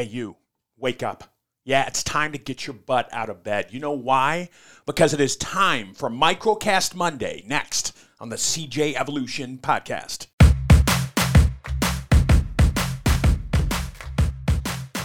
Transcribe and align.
Hey, 0.00 0.06
you, 0.06 0.36
wake 0.78 1.02
up. 1.02 1.24
Yeah, 1.62 1.86
it's 1.86 2.02
time 2.02 2.32
to 2.32 2.38
get 2.38 2.66
your 2.66 2.72
butt 2.72 3.10
out 3.12 3.28
of 3.28 3.42
bed. 3.42 3.66
You 3.70 3.80
know 3.80 3.92
why? 3.92 4.48
Because 4.86 5.12
it 5.12 5.20
is 5.20 5.36
time 5.36 5.92
for 5.92 6.08
Microcast 6.08 6.94
Monday 6.94 7.44
next 7.46 7.94
on 8.18 8.30
the 8.30 8.36
CJ 8.36 8.94
Evolution 8.94 9.58
podcast. 9.58 10.28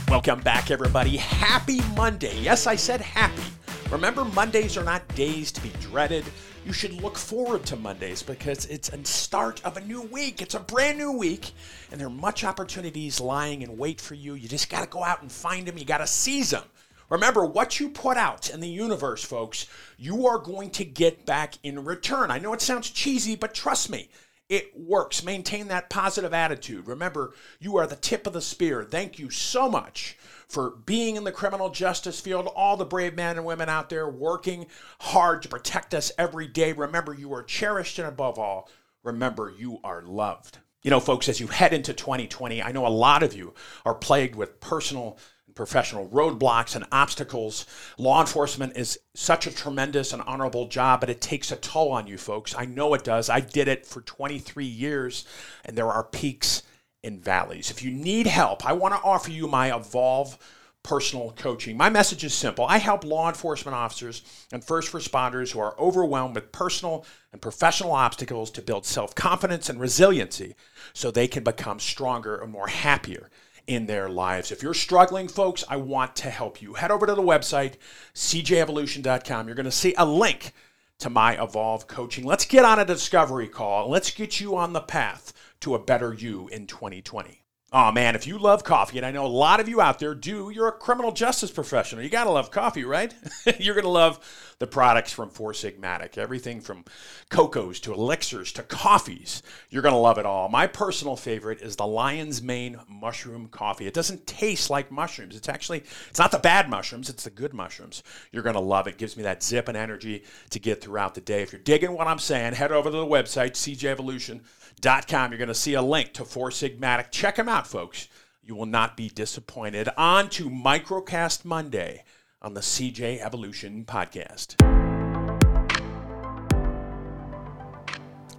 Welcome 0.07 0.39
back, 0.39 0.71
everybody. 0.71 1.17
Happy 1.17 1.81
Monday. 1.97 2.39
Yes, 2.39 2.65
I 2.65 2.77
said 2.77 3.01
happy. 3.01 3.51
Remember, 3.91 4.23
Mondays 4.23 4.77
are 4.77 4.85
not 4.85 5.05
days 5.13 5.51
to 5.51 5.59
be 5.59 5.73
dreaded. 5.81 6.23
You 6.65 6.73
should 6.73 6.99
look 6.99 7.15
forward 7.15 7.63
to 7.67 7.75
Mondays 7.75 8.23
because 8.23 8.65
it's 8.65 8.89
a 8.89 9.05
start 9.05 9.63
of 9.63 9.77
a 9.77 9.81
new 9.81 10.01
week. 10.01 10.41
It's 10.41 10.55
a 10.55 10.59
brand 10.59 10.97
new 10.97 11.11
week, 11.11 11.51
and 11.91 11.99
there 11.99 12.07
are 12.07 12.09
much 12.09 12.43
opportunities 12.43 13.21
lying 13.21 13.61
in 13.61 13.77
wait 13.77 14.01
for 14.01 14.15
you. 14.15 14.33
You 14.33 14.47
just 14.47 14.71
got 14.71 14.81
to 14.81 14.89
go 14.89 15.03
out 15.03 15.21
and 15.21 15.31
find 15.31 15.67
them. 15.67 15.78
You 15.78 15.85
got 15.85 15.99
to 15.99 16.07
seize 16.07 16.49
them. 16.49 16.63
Remember, 17.11 17.45
what 17.45 17.79
you 17.79 17.89
put 17.89 18.17
out 18.17 18.49
in 18.49 18.61
the 18.61 18.67
universe, 18.67 19.23
folks, 19.23 19.67
you 19.99 20.25
are 20.25 20.39
going 20.39 20.71
to 20.71 20.83
get 20.83 21.23
back 21.23 21.53
in 21.61 21.85
return. 21.85 22.31
I 22.31 22.39
know 22.39 22.53
it 22.53 22.61
sounds 22.61 22.89
cheesy, 22.89 23.35
but 23.35 23.53
trust 23.53 23.91
me, 23.91 24.09
it 24.49 24.71
works. 24.75 25.23
Maintain 25.23 25.67
that 25.67 25.91
positive 25.91 26.34
attitude. 26.34 26.87
Remember, 26.87 27.35
you 27.59 27.77
are 27.77 27.85
the 27.85 27.95
tip 27.95 28.25
of 28.25 28.34
the 28.34 28.41
spear. 28.41 28.84
Thank 28.84 29.20
you 29.20 29.29
so 29.29 29.70
much 29.70 30.17
for 30.48 30.72
being 30.85 31.16
in 31.16 31.23
the 31.23 31.31
criminal 31.31 31.70
justice 31.70 32.20
field, 32.20 32.48
all 32.55 32.77
the 32.77 32.85
brave 32.85 33.16
men 33.16 33.38
and 33.38 33.45
women 33.45 33.70
out 33.70 33.90
there 33.90 34.09
working 34.09 34.68
hard 34.99 35.41
to 35.41 35.49
protect 35.49 35.94
us 35.94 36.12
every 36.18 36.48
day. 36.48 36.73
Remember, 36.73 37.13
you 37.13 37.34
are 37.34 37.44
cherished, 37.44 37.99
and 37.99 38.08
above 38.08 38.38
all, 38.38 38.70
remember, 39.04 39.54
you 39.58 39.80
are 39.84 40.02
loved. 40.02 40.59
You 40.84 40.91
know, 40.91 40.99
folks, 40.99 41.27
as 41.27 41.40
you 41.40 41.48
head 41.48 41.73
into 41.73 41.94
2020, 41.94 42.62
I 42.62 42.71
know 42.71 42.85
a 42.85 42.90
lot 42.90 43.23
of 43.23 43.34
you 43.34 43.55
are 43.85 43.95
plagued 43.95 44.35
with 44.35 44.59
personal 44.59 45.18
and 45.48 45.55
professional 45.55 46.08
roadblocks 46.09 46.76
and 46.76 46.85
obstacles. 46.91 47.66
Law 47.98 48.21
enforcement 48.21 48.77
is 48.77 48.99
such 49.15 49.48
a 49.48 49.55
tremendous 49.55 50.13
and 50.13 50.21
honorable 50.21 50.68
job, 50.68 50.99
but 50.99 51.09
it 51.09 51.21
takes 51.21 51.52
a 51.52 51.55
toll 51.55 51.91
on 51.91 52.05
you 52.05 52.20
folks. 52.20 52.54
I 52.55 52.65
know 52.65 52.93
it 52.93 53.04
does. 53.04 53.32
I 53.32 53.40
did 53.40 53.68
it 53.68 53.85
for 53.87 54.02
23 54.02 54.63
years, 54.63 55.26
and 55.63 55.76
there 55.76 55.91
are 55.91 56.04
peaks 56.04 56.62
and 57.05 57.23
valleys. 57.23 57.71
If 57.71 57.84
you 57.84 57.91
need 57.91 58.27
help, 58.27 58.65
I 58.65 58.73
want 58.73 58.93
to 58.93 59.01
offer 59.01 59.31
you 59.31 59.48
my 59.48 59.75
Evolve 59.75 60.37
personal 60.85 61.34
coaching. 61.35 61.75
My 61.75 61.89
message 61.89 62.23
is 62.23 62.34
simple. 62.34 62.65
I 62.65 62.77
help 62.77 63.03
law 63.03 63.27
enforcement 63.27 63.75
officers 63.75 64.22
and 64.52 64.64
first 64.64 64.94
responders 64.94 65.52
who 65.52 65.59
are 65.59 65.80
overwhelmed 65.80 66.36
with 66.36 66.52
personal 66.52 67.06
and 67.34 67.42
professional 67.42 67.92
obstacles 67.92 68.52
to 68.52 68.62
build 68.62 68.86
self 68.86 69.16
confidence 69.16 69.67
and 69.67 69.80
resiliency 69.80 70.56
so 70.94 71.09
they 71.09 71.28
can 71.28 71.44
become 71.44 71.80
stronger 71.80 72.38
and 72.38 72.52
more 72.52 72.67
happier 72.67 73.31
in 73.66 73.88
their 73.88 74.09
lives. 74.09 74.52
If 74.52 74.62
you're 74.62 74.75
struggling, 74.75 75.28
folks, 75.28 75.64
I 75.67 75.78
want 75.78 76.16
to 76.17 76.30
help 76.30 76.62
you. 76.62 76.75
Head 76.75 76.92
over 76.92 77.08
to 77.08 77.16
the 77.16 77.22
website, 77.22 77.75
cjevolution.com. 78.14 79.47
You're 79.47 79.56
going 79.56 79.66
to 79.66 79.72
see 79.72 79.95
a 79.97 80.06
link 80.06 80.53
to 81.00 81.10
my 81.10 81.42
Evolve 81.42 81.88
coaching. 81.88 82.26
Let's 82.26 82.46
get 82.46 82.66
on 82.66 82.80
a 82.80 82.86
discovery 82.86 83.48
call. 83.48 83.90
Let's 83.90 84.12
get 84.12 84.40
you 84.40 84.56
on 84.56 84.74
the 84.74 84.82
path 84.82 85.34
to 85.62 85.76
a 85.76 85.84
better 85.84 86.14
you 86.14 86.48
in 86.50 86.68
2020. 86.68 87.45
Oh 87.74 87.92
man, 87.92 88.16
if 88.16 88.28
you 88.28 88.38
love 88.38 88.64
coffee, 88.64 88.98
and 88.98 89.06
I 89.06 89.12
know 89.12 89.26
a 89.26 89.28
lot 89.28 89.60
of 89.60 89.68
you 89.68 89.82
out 89.82 90.00
there 90.00 90.16
do, 90.16 90.50
you're 90.50 90.68
a 90.68 90.72
criminal 90.72 91.12
justice 91.12 91.52
professional. 91.52 92.04
You 92.04 92.10
gotta 92.10 92.30
love 92.30 92.52
coffee, 92.52 92.86
right? 92.86 93.14
you're 93.60 93.76
gonna 93.76 93.90
love 93.90 94.54
the 94.60 94.68
products 94.68 95.12
from 95.12 95.30
Four 95.30 95.52
Sigmatic. 95.52 96.18
Everything 96.18 96.62
from 96.62 96.86
cocoas 97.30 97.80
to 97.82 97.94
elixirs 97.94 98.52
to 98.54 98.64
coffees. 98.64 99.44
You're 99.70 99.82
gonna 99.82 100.00
love 100.00 100.18
it 100.18 100.26
all. 100.26 100.48
My 100.48 100.68
personal 100.68 101.16
favorite 101.16 101.62
is 101.62 101.76
the 101.76 101.88
Lion's 101.88 102.42
Mane 102.42 102.78
mushroom 102.88 103.48
coffee. 103.50 103.88
It 103.88 103.94
doesn't 103.94 104.28
taste 104.28 104.70
like 104.70 104.92
mushrooms. 104.92 105.36
It's 105.36 105.50
actually 105.50 105.84
it's 106.10 106.20
not 106.20 106.32
the 106.32 106.40
bad 106.40 106.70
mushrooms, 106.70 107.10
it's 107.10 107.24
the 107.24 107.30
good 107.30 107.54
mushrooms. 107.54 108.04
You're 108.32 108.44
gonna 108.44 108.60
love 108.62 108.88
it. 108.88 108.92
it 108.92 108.98
gives 108.98 109.18
me 109.18 109.24
that 109.24 109.44
zip 109.44 109.68
and 109.68 109.76
energy 109.76 110.24
to 110.52 110.60
get 110.60 110.82
throughout 110.82 111.16
the 111.16 111.22
day. 111.22 111.42
If 111.42 111.52
you're 111.52 111.60
digging 111.60 111.94
what 111.94 112.08
I'm 112.08 112.20
saying, 112.20 112.54
head 112.54 112.72
over 112.72 112.90
to 112.90 112.98
the 112.98 113.06
website, 113.06 113.54
cjevolution.com. 113.54 115.31
You're 115.31 115.46
to 115.46 115.54
see 115.54 115.74
a 115.74 115.81
link 115.81 116.14
to 116.14 116.25
Four 116.25 116.50
Sigmatic. 116.50 117.12
Check 117.12 117.36
them 117.36 117.50
out, 117.50 117.55
folks. 117.64 118.08
You 118.44 118.56
will 118.56 118.66
not 118.66 118.98
be 118.98 119.10
disappointed. 119.10 119.90
On 119.98 120.30
to 120.30 120.50
Microcast 120.50 121.46
Monday 121.46 122.04
on 122.42 122.54
the 122.54 122.62
CJ 122.62 123.22
Evolution 123.22 123.86
podcast. 123.86 124.62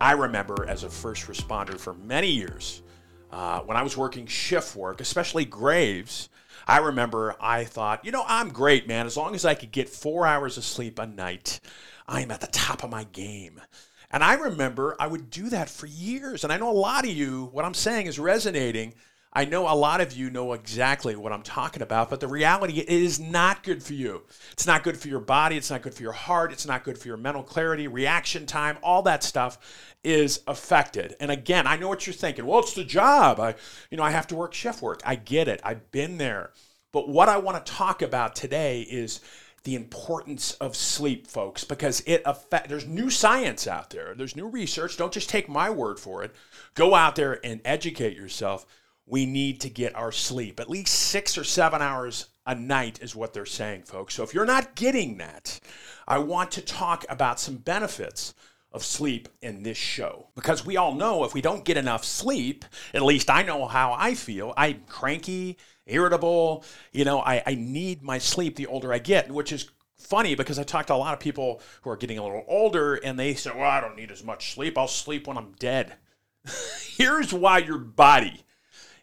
I 0.01 0.13
remember 0.13 0.67
as 0.69 0.85
a 0.85 0.91
first 0.91 1.27
responder 1.27 1.79
for 1.79 1.95
many 1.95 2.31
years, 2.31 2.83
uh, 3.33 3.61
when 3.61 3.77
I 3.77 3.83
was 3.83 3.97
working 3.97 4.27
shift 4.27 4.77
work, 4.77 5.01
especially 5.01 5.45
graves, 5.45 6.29
I 6.69 6.79
remember 6.79 7.35
I 7.41 7.65
thought, 7.65 8.05
you 8.05 8.13
know, 8.13 8.25
I'm 8.27 8.51
great, 8.51 8.87
man. 8.87 9.07
As 9.07 9.17
long 9.17 9.35
as 9.35 9.45
I 9.45 9.55
could 9.55 9.73
get 9.73 9.89
four 9.89 10.27
hours 10.27 10.57
of 10.57 10.65
sleep 10.65 10.99
a 10.99 11.07
night, 11.07 11.61
I 12.07 12.21
am 12.21 12.31
at 12.31 12.41
the 12.41 12.47
top 12.49 12.85
of 12.85 12.91
my 12.91 13.05
game. 13.05 13.61
And 14.11 14.23
I 14.23 14.35
remember 14.35 14.97
I 14.99 15.07
would 15.07 15.31
do 15.31 15.49
that 15.51 15.69
for 15.69 15.87
years. 15.87 16.45
And 16.45 16.53
I 16.53 16.59
know 16.59 16.71
a 16.71 16.73
lot 16.73 17.05
of 17.05 17.11
you, 17.11 17.49
what 17.53 17.65
I'm 17.65 17.75
saying 17.75 18.07
is 18.07 18.19
resonating. 18.19 18.95
I 19.33 19.45
know 19.45 19.71
a 19.71 19.77
lot 19.77 20.01
of 20.01 20.15
you 20.15 20.31
know 20.31 20.55
exactly 20.55 21.15
what 21.15 21.31
I'm 21.31 21.43
talking 21.43 21.83
about, 21.83 22.09
but 22.09 22.21
the 22.21 22.29
reality 22.29 22.79
it 22.79 22.89
is 22.89 23.21
not 23.21 23.63
good 23.63 23.83
for 23.83 23.93
you. 23.93 24.23
It's 24.53 24.67
not 24.67 24.83
good 24.83 24.97
for 24.97 25.09
your 25.09 25.21
body, 25.21 25.59
it's 25.59 25.71
not 25.71 25.83
good 25.83 25.93
for 25.93 26.03
your 26.03 26.13
heart, 26.13 26.53
it's 26.53 26.67
not 26.67 26.85
good 26.85 26.97
for 26.97 27.09
your 27.09 27.19
mental 27.19 27.43
clarity, 27.43 27.87
reaction 27.87 28.47
time, 28.47 28.79
all 28.83 29.03
that 29.03 29.23
stuff 29.23 29.59
is 30.03 30.41
affected. 30.47 31.17
And 31.21 31.31
again, 31.31 31.67
I 31.67 31.77
know 31.77 31.89
what 31.89 32.07
you're 32.07 32.15
thinking. 32.15 32.47
Well, 32.47 32.61
it's 32.61 32.73
the 32.73 32.83
job. 32.83 33.39
I 33.39 33.57
you 33.91 33.99
know, 33.99 34.05
I 34.05 34.11
have 34.11 34.27
to 34.29 34.37
work 34.37 34.55
shift 34.55 34.81
work. 34.81 35.03
I 35.05 35.17
get 35.17 35.49
it. 35.49 35.61
I've 35.63 35.91
been 35.91 36.17
there. 36.17 36.53
But 36.93 37.11
what 37.11 37.29
I 37.29 37.37
want 37.37 37.63
to 37.63 37.73
talk 37.73 38.01
about 38.01 38.37
today 38.37 38.81
is 38.81 39.21
the 39.67 39.75
importance 39.75 40.53
of 40.55 40.77
sleep, 40.77 41.27
folks, 41.27 41.65
because 41.65 42.01
it 42.07 42.23
affect. 42.25 42.69
There's 42.69 42.87
new 42.87 43.11
science 43.11 43.67
out 43.67 43.91
there. 43.91 44.15
There's 44.15 44.37
new 44.37 44.47
research. 44.47 44.97
Don't 44.97 45.13
just 45.13 45.29
take 45.29 45.49
my 45.49 45.71
word 45.71 45.99
for 45.99 46.23
it. 46.23 46.33
Go 46.75 46.95
out 46.95 47.17
there 47.17 47.45
and 47.45 47.61
educate 47.65 48.17
yourself. 48.17 48.65
We 49.07 49.27
need 49.27 49.61
to 49.63 49.69
get 49.69 49.97
our 49.97 50.13
sleep. 50.13 50.61
At 50.61 50.71
least 50.71 50.95
six 50.95 51.37
or 51.37 51.43
seven 51.43 51.83
hours 51.83 52.27
a 52.47 52.55
night 52.55 53.03
is 53.03 53.17
what 53.17 53.35
they're 53.35 53.45
saying, 53.45 53.83
folks. 53.83 54.15
So 54.15 54.23
if 54.23 54.33
you're 54.33 54.47
not 54.47 54.77
getting 54.77 55.19
that, 55.19 55.59
I 56.07 56.19
want 56.19 56.53
to 56.53 56.61
talk 56.61 57.05
about 57.09 57.41
some 57.41 57.57
benefits 57.57 58.35
of 58.71 58.85
sleep 58.85 59.29
in 59.43 59.65
this 59.65 59.77
show. 59.77 60.29
Because 60.37 60.65
we 60.65 60.77
all 60.77 60.95
know 60.95 61.25
if 61.25 61.35
we 61.35 61.41
don't 61.41 61.65
get 61.65 61.77
enough 61.77 62.05
sleep, 62.05 62.65
at 62.95 63.03
least 63.03 63.31
I 63.31 63.43
know 63.43 63.67
how 63.67 63.97
I 63.99 64.15
feel. 64.15 64.55
I'm 64.57 64.83
cranky, 64.87 65.57
irritable. 65.87 66.65
You 66.93 67.05
know, 67.05 67.21
I, 67.21 67.43
I 67.47 67.55
need 67.55 68.03
my 68.03 68.19
sleep 68.19 68.57
the 68.57 68.67
older 68.67 68.93
I 68.93 68.99
get, 68.99 69.31
which 69.31 69.53
is 69.53 69.71
funny 69.99 70.35
because 70.35 70.59
I 70.59 70.63
talk 70.63 70.87
to 70.87 70.95
a 70.95 70.97
lot 70.97 71.15
of 71.15 71.21
people 71.21 71.61
who 71.83 71.91
are 71.91 71.97
getting 71.97 72.19
a 72.19 72.23
little 72.23 72.45
older 72.49 72.95
and 72.97 73.19
they 73.19 73.35
say, 73.35 73.51
well, 73.55 73.71
I 73.71 73.81
don't 73.81 73.97
need 73.97 74.11
as 74.11 74.25
much 74.25 74.55
sleep. 74.55 74.77
I'll 74.77 74.89
sleep 74.89 75.27
when 75.27 75.37
I'm 75.37 75.53
dead. 75.59 75.95
Here's 76.97 77.33
why 77.33 77.59
your 77.59 77.79
body 77.79 78.45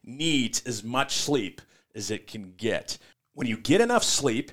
needs 0.04 0.62
as 0.66 0.84
much 0.84 1.16
sleep 1.16 1.62
as 1.96 2.12
it 2.12 2.28
can 2.28 2.54
get. 2.58 2.98
When 3.34 3.48
you 3.48 3.58
get 3.58 3.82
enough 3.82 4.04
sleep, 4.04 4.52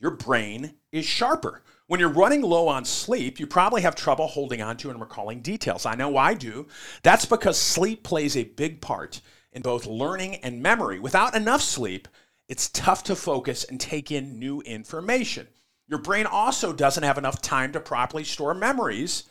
your 0.00 0.12
brain 0.12 0.74
is 0.90 1.04
sharper. 1.04 1.62
When 1.86 2.00
you're 2.00 2.08
running 2.08 2.42
low 2.42 2.68
on 2.68 2.84
sleep, 2.84 3.38
you 3.38 3.46
probably 3.46 3.82
have 3.82 3.94
trouble 3.94 4.26
holding 4.26 4.62
on 4.62 4.76
to 4.78 4.90
and 4.90 5.00
recalling 5.00 5.40
details. 5.40 5.84
I 5.84 5.94
know 5.94 6.16
I 6.16 6.34
do. 6.34 6.66
That's 7.02 7.26
because 7.26 7.58
sleep 7.58 8.02
plays 8.02 8.36
a 8.36 8.44
big 8.44 8.80
part 8.80 9.20
in 9.52 9.62
both 9.62 9.86
learning 9.86 10.36
and 10.36 10.62
memory. 10.62 10.98
Without 10.98 11.34
enough 11.34 11.62
sleep, 11.62 12.08
it's 12.48 12.68
tough 12.68 13.04
to 13.04 13.16
focus 13.16 13.64
and 13.64 13.80
take 13.80 14.10
in 14.10 14.38
new 14.38 14.60
information. 14.62 15.48
Your 15.88 15.98
brain 15.98 16.26
also 16.26 16.72
doesn't 16.72 17.02
have 17.02 17.18
enough 17.18 17.42
time 17.42 17.72
to 17.72 17.80
properly 17.80 18.24
store 18.24 18.54
memories, 18.54 19.24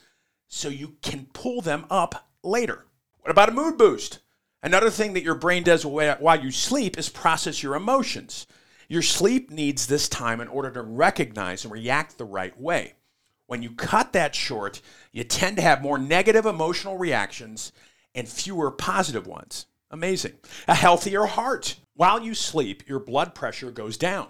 so 0.47 0.69
you 0.69 0.95
can 1.01 1.27
pull 1.33 1.61
them 1.61 1.85
up 1.89 2.29
later. 2.43 2.85
What 3.19 3.31
about 3.31 3.49
a 3.49 3.53
mood 3.53 3.77
boost? 3.77 4.19
Another 4.63 4.89
thing 4.89 5.13
that 5.13 5.23
your 5.23 5.35
brain 5.35 5.63
does 5.63 5.85
while 5.85 6.39
you 6.39 6.51
sleep 6.51 6.97
is 6.97 7.09
process 7.09 7.63
your 7.63 7.75
emotions. 7.75 8.45
Your 8.87 9.01
sleep 9.01 9.49
needs 9.49 9.87
this 9.87 10.09
time 10.09 10.41
in 10.41 10.47
order 10.47 10.69
to 10.71 10.81
recognize 10.81 11.63
and 11.63 11.73
react 11.73 12.17
the 12.17 12.25
right 12.25 12.59
way. 12.59 12.93
When 13.47 13.63
you 13.63 13.71
cut 13.71 14.13
that 14.13 14.35
short, 14.35 14.81
you 15.11 15.23
tend 15.23 15.55
to 15.55 15.61
have 15.61 15.81
more 15.81 15.97
negative 15.97 16.45
emotional 16.45 16.97
reactions 16.97 17.71
and 18.13 18.27
fewer 18.27 18.69
positive 18.69 19.25
ones. 19.25 19.65
Amazing. 19.91 20.33
A 20.69 20.73
healthier 20.73 21.25
heart. 21.25 21.75
While 21.95 22.21
you 22.21 22.33
sleep, 22.33 22.87
your 22.87 22.99
blood 22.99 23.35
pressure 23.35 23.71
goes 23.71 23.97
down, 23.97 24.29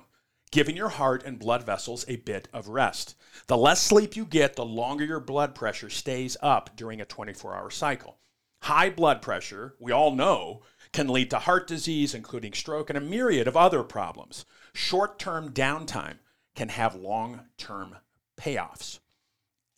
giving 0.52 0.76
your 0.76 0.90
heart 0.90 1.24
and 1.24 1.38
blood 1.38 1.64
vessels 1.64 2.04
a 2.08 2.16
bit 2.16 2.48
of 2.52 2.68
rest. 2.68 3.16
The 3.46 3.56
less 3.56 3.80
sleep 3.80 4.16
you 4.16 4.26
get, 4.26 4.56
the 4.56 4.66
longer 4.66 5.06
your 5.06 5.20
blood 5.20 5.54
pressure 5.54 5.90
stays 5.90 6.36
up 6.42 6.76
during 6.76 7.00
a 7.00 7.06
24 7.06 7.56
hour 7.56 7.70
cycle. 7.70 8.18
High 8.64 8.90
blood 8.90 9.22
pressure, 9.22 9.76
we 9.80 9.92
all 9.92 10.16
know, 10.16 10.64
can 10.92 11.08
lead 11.08 11.30
to 11.30 11.40
heart 11.40 11.68
disease, 11.68 12.16
including 12.16 12.54
stroke, 12.54 12.90
and 12.90 12.98
a 12.98 13.02
myriad 13.02 13.48
of 13.48 13.56
other 13.56 13.84
problems. 13.84 14.46
Short 14.74 15.20
term 15.20 15.52
downtime 15.54 16.18
can 16.56 16.70
have 16.70 16.96
long 16.96 17.42
term 17.58 17.98
payoffs. 18.36 19.00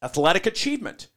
Athletic 0.01 0.45
achievement. 0.45 1.09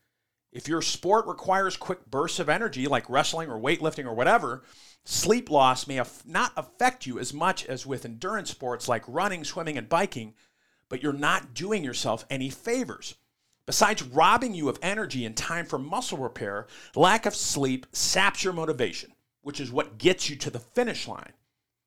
If 0.56 0.68
your 0.68 0.80
sport 0.80 1.26
requires 1.26 1.76
quick 1.76 2.10
bursts 2.10 2.38
of 2.38 2.48
energy, 2.48 2.86
like 2.86 3.10
wrestling 3.10 3.50
or 3.50 3.60
weightlifting 3.60 4.06
or 4.06 4.14
whatever, 4.14 4.62
sleep 5.04 5.50
loss 5.50 5.86
may 5.86 6.02
not 6.24 6.52
affect 6.56 7.04
you 7.04 7.18
as 7.18 7.34
much 7.34 7.66
as 7.66 7.84
with 7.84 8.06
endurance 8.06 8.52
sports 8.52 8.88
like 8.88 9.04
running, 9.06 9.44
swimming, 9.44 9.76
and 9.76 9.90
biking, 9.90 10.32
but 10.88 11.02
you're 11.02 11.12
not 11.12 11.52
doing 11.52 11.84
yourself 11.84 12.24
any 12.30 12.48
favors. 12.48 13.16
Besides 13.66 14.02
robbing 14.02 14.54
you 14.54 14.70
of 14.70 14.78
energy 14.80 15.26
and 15.26 15.36
time 15.36 15.66
for 15.66 15.78
muscle 15.78 16.16
repair, 16.16 16.68
lack 16.94 17.26
of 17.26 17.36
sleep 17.36 17.86
saps 17.92 18.42
your 18.42 18.54
motivation, 18.54 19.12
which 19.42 19.60
is 19.60 19.70
what 19.70 19.98
gets 19.98 20.30
you 20.30 20.36
to 20.36 20.48
the 20.48 20.58
finish 20.58 21.06
line. 21.06 21.34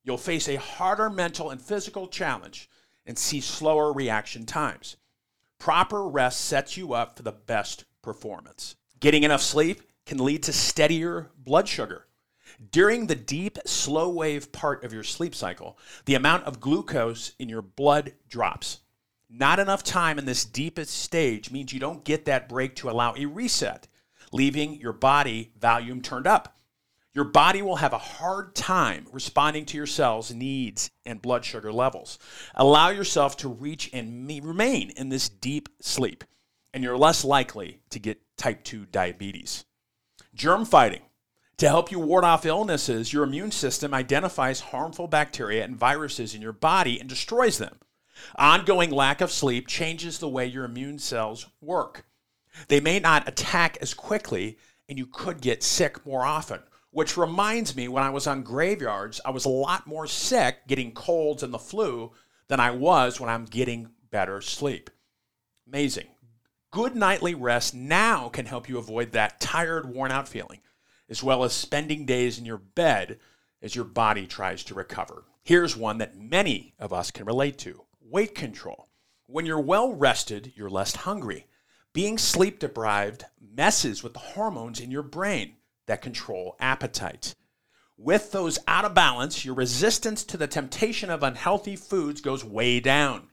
You'll 0.03 0.19
face 0.19 0.47
a 0.47 0.57
harder 0.57 1.09
mental 1.09 1.49
and 1.49 1.59
physical 1.59 2.05
challenge 2.05 2.69
and 3.07 3.17
see 3.17 3.41
slower 3.41 3.91
reaction 3.91 4.45
times. 4.45 4.97
Proper 5.57 6.07
rest 6.07 6.41
sets 6.41 6.77
you 6.77 6.93
up 6.93 7.17
for 7.17 7.23
the 7.23 7.31
best 7.31 7.85
performance. 8.01 8.75
Getting 8.99 9.23
enough 9.23 9.41
sleep 9.41 9.81
can 10.05 10.23
lead 10.23 10.43
to 10.43 10.53
steadier 10.53 11.29
blood 11.37 11.67
sugar. 11.67 12.05
During 12.71 13.07
the 13.07 13.15
deep, 13.15 13.57
slow 13.65 14.09
wave 14.09 14.51
part 14.51 14.83
of 14.83 14.91
your 14.91 15.03
sleep 15.03 15.35
cycle, 15.35 15.77
the 16.05 16.15
amount 16.15 16.45
of 16.45 16.59
glucose 16.59 17.33
in 17.39 17.47
your 17.47 17.61
blood 17.61 18.13
drops. 18.27 18.79
Not 19.29 19.59
enough 19.59 19.83
time 19.83 20.17
in 20.17 20.25
this 20.25 20.43
deepest 20.43 20.91
stage 20.91 21.51
means 21.51 21.71
you 21.71 21.79
don't 21.79 22.03
get 22.03 22.25
that 22.25 22.49
break 22.49 22.75
to 22.77 22.89
allow 22.89 23.13
a 23.15 23.27
reset, 23.27 23.87
leaving 24.31 24.73
your 24.73 24.93
body 24.93 25.51
volume 25.59 26.01
turned 26.01 26.25
up. 26.27 26.57
Your 27.13 27.25
body 27.25 27.61
will 27.61 27.77
have 27.77 27.93
a 27.93 27.97
hard 27.97 28.55
time 28.55 29.07
responding 29.11 29.65
to 29.65 29.77
your 29.77 29.85
cells' 29.85 30.33
needs 30.33 30.89
and 31.05 31.21
blood 31.21 31.45
sugar 31.45 31.71
levels. 31.71 32.17
Allow 32.55 32.89
yourself 32.89 33.37
to 33.37 33.49
reach 33.49 33.89
and 33.93 34.27
remain 34.27 34.91
in 34.91 35.09
this 35.09 35.29
deep 35.29 35.69
sleep 35.81 36.23
and 36.73 36.83
you're 36.83 36.97
less 36.97 37.23
likely 37.23 37.81
to 37.89 37.99
get 37.99 38.21
type 38.37 38.63
2 38.63 38.85
diabetes. 38.85 39.65
Germ 40.33 40.65
fighting. 40.65 41.01
To 41.57 41.67
help 41.67 41.91
you 41.91 41.99
ward 41.99 42.23
off 42.23 42.45
illnesses, 42.45 43.11
your 43.11 43.23
immune 43.23 43.51
system 43.51 43.93
identifies 43.93 44.61
harmful 44.61 45.07
bacteria 45.07 45.63
and 45.65 45.75
viruses 45.75 46.33
in 46.33 46.41
your 46.41 46.53
body 46.53 46.99
and 46.99 47.09
destroys 47.09 47.57
them. 47.57 47.79
Ongoing 48.37 48.91
lack 48.91 49.19
of 49.19 49.31
sleep 49.31 49.67
changes 49.67 50.19
the 50.19 50.29
way 50.29 50.45
your 50.45 50.63
immune 50.63 50.99
cells 50.99 51.47
work. 51.61 52.05
They 52.67 52.79
may 52.79 52.99
not 52.99 53.27
attack 53.27 53.77
as 53.81 53.93
quickly, 53.93 54.57
and 54.87 54.97
you 54.97 55.05
could 55.05 55.41
get 55.41 55.63
sick 55.63 56.05
more 56.05 56.25
often. 56.25 56.61
Which 56.91 57.17
reminds 57.17 57.75
me, 57.75 57.87
when 57.87 58.03
I 58.03 58.09
was 58.09 58.25
on 58.25 58.41
graveyards, 58.41 59.21
I 59.23 59.29
was 59.29 59.45
a 59.45 59.49
lot 59.49 59.85
more 59.85 60.07
sick 60.07 60.65
getting 60.67 60.91
colds 60.91 61.43
and 61.43 61.53
the 61.53 61.59
flu 61.59 62.11
than 62.47 62.59
I 62.59 62.71
was 62.71 63.19
when 63.19 63.29
I'm 63.29 63.45
getting 63.45 63.89
better 64.09 64.41
sleep. 64.41 64.89
Amazing. 65.67 66.07
Good 66.71 66.95
nightly 66.95 67.33
rest 67.33 67.73
now 67.73 68.29
can 68.29 68.45
help 68.45 68.69
you 68.69 68.77
avoid 68.77 69.11
that 69.13 69.39
tired, 69.39 69.87
worn 69.89 70.11
out 70.11 70.27
feeling, 70.27 70.59
as 71.09 71.23
well 71.23 71.43
as 71.43 71.51
spending 71.51 72.05
days 72.05 72.37
in 72.37 72.45
your 72.45 72.59
bed 72.59 73.17
as 73.59 73.75
your 73.75 73.85
body 73.85 74.27
tries 74.27 74.63
to 74.65 74.75
recover. 74.75 75.23
Here's 75.41 75.75
one 75.75 75.97
that 75.97 76.15
many 76.15 76.75
of 76.77 76.93
us 76.93 77.09
can 77.09 77.25
relate 77.25 77.57
to 77.59 77.85
weight 77.99 78.35
control. 78.35 78.87
When 79.25 79.47
you're 79.47 79.59
well 79.59 79.91
rested, 79.93 80.53
you're 80.55 80.69
less 80.69 80.95
hungry. 80.95 81.47
Being 81.91 82.19
sleep 82.19 82.59
deprived 82.59 83.25
messes 83.41 84.03
with 84.03 84.13
the 84.13 84.19
hormones 84.19 84.79
in 84.79 84.91
your 84.91 85.01
brain 85.01 85.55
that 85.87 86.03
control 86.03 86.55
appetite. 86.59 87.33
With 87.97 88.31
those 88.31 88.59
out 88.67 88.85
of 88.85 88.93
balance, 88.93 89.43
your 89.43 89.55
resistance 89.55 90.23
to 90.25 90.37
the 90.37 90.47
temptation 90.47 91.09
of 91.09 91.23
unhealthy 91.23 91.75
foods 91.75 92.21
goes 92.21 92.45
way 92.45 92.79
down. 92.79 93.27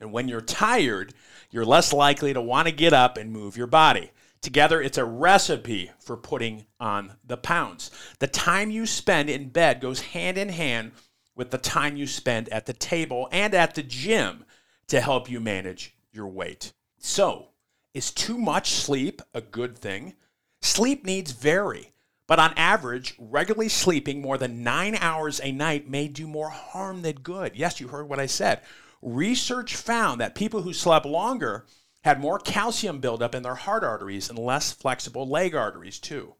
And 0.00 0.12
when 0.12 0.28
you're 0.28 0.40
tired, 0.40 1.14
you're 1.50 1.64
less 1.64 1.92
likely 1.92 2.32
to 2.32 2.40
want 2.40 2.68
to 2.68 2.72
get 2.72 2.92
up 2.92 3.16
and 3.16 3.32
move 3.32 3.56
your 3.56 3.66
body. 3.66 4.10
Together, 4.40 4.80
it's 4.80 4.98
a 4.98 5.04
recipe 5.04 5.90
for 5.98 6.16
putting 6.16 6.66
on 6.78 7.14
the 7.24 7.36
pounds. 7.36 7.90
The 8.20 8.28
time 8.28 8.70
you 8.70 8.86
spend 8.86 9.28
in 9.28 9.48
bed 9.48 9.80
goes 9.80 10.00
hand 10.00 10.38
in 10.38 10.48
hand 10.50 10.92
with 11.34 11.50
the 11.50 11.58
time 11.58 11.96
you 11.96 12.06
spend 12.06 12.48
at 12.50 12.66
the 12.66 12.72
table 12.72 13.28
and 13.32 13.54
at 13.54 13.74
the 13.74 13.82
gym 13.82 14.44
to 14.88 15.00
help 15.00 15.28
you 15.28 15.40
manage 15.40 15.94
your 16.12 16.28
weight. 16.28 16.72
So, 16.98 17.48
is 17.94 18.12
too 18.12 18.38
much 18.38 18.70
sleep 18.70 19.22
a 19.34 19.40
good 19.40 19.76
thing? 19.76 20.14
Sleep 20.60 21.04
needs 21.04 21.32
vary, 21.32 21.92
but 22.26 22.38
on 22.38 22.52
average, 22.56 23.14
regularly 23.18 23.68
sleeping 23.68 24.20
more 24.20 24.38
than 24.38 24.62
nine 24.62 24.96
hours 24.96 25.40
a 25.42 25.52
night 25.52 25.88
may 25.88 26.08
do 26.08 26.26
more 26.26 26.50
harm 26.50 27.02
than 27.02 27.16
good. 27.16 27.56
Yes, 27.56 27.80
you 27.80 27.88
heard 27.88 28.08
what 28.08 28.20
I 28.20 28.26
said. 28.26 28.60
Research 29.00 29.76
found 29.76 30.20
that 30.20 30.34
people 30.34 30.62
who 30.62 30.72
slept 30.72 31.06
longer 31.06 31.66
had 32.02 32.20
more 32.20 32.38
calcium 32.38 33.00
buildup 33.00 33.34
in 33.34 33.42
their 33.42 33.54
heart 33.54 33.84
arteries 33.84 34.28
and 34.28 34.38
less 34.38 34.72
flexible 34.72 35.28
leg 35.28 35.54
arteries, 35.54 35.98
too. 35.98 36.34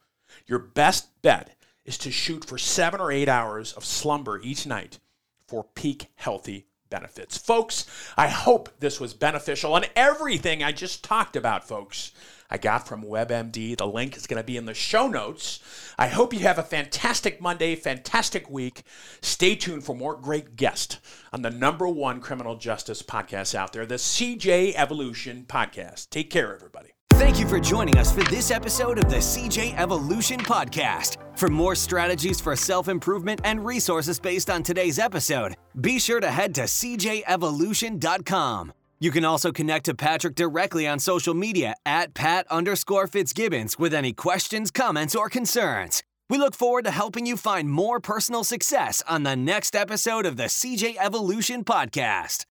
Your 0.46 0.58
best 0.58 1.22
bet 1.22 1.56
is 1.84 1.98
to 1.98 2.10
shoot 2.10 2.44
for 2.44 2.58
seven 2.58 3.00
or 3.00 3.12
eight 3.12 3.28
hours 3.28 3.72
of 3.72 3.84
slumber 3.84 4.40
each 4.42 4.66
night 4.66 4.98
for 5.46 5.64
peak 5.64 6.08
healthy 6.16 6.66
benefits. 6.90 7.36
Folks, 7.36 7.86
I 8.16 8.28
hope 8.28 8.70
this 8.80 9.00
was 9.00 9.14
beneficial 9.14 9.76
and 9.76 9.88
everything 9.96 10.62
I 10.62 10.72
just 10.72 11.04
talked 11.04 11.36
about, 11.36 11.66
folks. 11.66 12.12
I 12.50 12.56
got 12.56 12.88
from 12.88 13.02
WebMD. 13.02 13.76
The 13.76 13.86
link 13.86 14.16
is 14.16 14.26
going 14.26 14.40
to 14.40 14.46
be 14.46 14.56
in 14.56 14.64
the 14.64 14.72
show 14.72 15.06
notes. 15.06 15.60
I 15.98 16.08
hope 16.08 16.32
you 16.32 16.40
have 16.40 16.58
a 16.58 16.62
fantastic 16.62 17.40
Monday, 17.40 17.74
fantastic 17.74 18.48
week. 18.48 18.84
Stay 19.20 19.54
tuned 19.54 19.84
for 19.84 19.94
more 19.94 20.16
great 20.16 20.56
guests 20.56 20.98
on 21.32 21.42
the 21.42 21.50
number 21.50 21.86
one 21.86 22.20
criminal 22.20 22.56
justice 22.56 23.02
podcast 23.02 23.54
out 23.54 23.72
there, 23.72 23.84
the 23.84 23.96
CJ 23.96 24.74
Evolution 24.76 25.44
Podcast. 25.46 26.08
Take 26.08 26.30
care, 26.30 26.54
everybody. 26.54 26.90
Thank 27.10 27.38
you 27.38 27.48
for 27.48 27.60
joining 27.60 27.98
us 27.98 28.12
for 28.12 28.22
this 28.30 28.50
episode 28.50 28.96
of 28.98 29.10
the 29.10 29.16
CJ 29.16 29.76
Evolution 29.76 30.40
Podcast. 30.40 31.18
For 31.38 31.46
more 31.46 31.76
strategies 31.76 32.40
for 32.40 32.56
self 32.56 32.88
improvement 32.88 33.42
and 33.44 33.64
resources 33.64 34.18
based 34.18 34.50
on 34.50 34.64
today's 34.64 34.98
episode, 34.98 35.54
be 35.80 36.00
sure 36.00 36.18
to 36.18 36.32
head 36.32 36.52
to 36.56 36.62
cjevolution.com. 36.62 38.72
You 38.98 39.12
can 39.12 39.24
also 39.24 39.52
connect 39.52 39.84
to 39.84 39.94
Patrick 39.94 40.34
directly 40.34 40.88
on 40.88 40.98
social 40.98 41.34
media 41.34 41.76
at 41.86 42.12
Pat 42.12 42.48
underscore 42.50 43.06
Fitzgibbons 43.06 43.78
with 43.78 43.94
any 43.94 44.12
questions, 44.12 44.72
comments, 44.72 45.14
or 45.14 45.28
concerns. 45.28 46.02
We 46.28 46.38
look 46.38 46.56
forward 46.56 46.86
to 46.86 46.90
helping 46.90 47.24
you 47.24 47.36
find 47.36 47.70
more 47.70 48.00
personal 48.00 48.42
success 48.42 49.04
on 49.08 49.22
the 49.22 49.36
next 49.36 49.76
episode 49.76 50.26
of 50.26 50.36
the 50.36 50.48
CJ 50.48 50.96
Evolution 50.98 51.62
Podcast. 51.62 52.46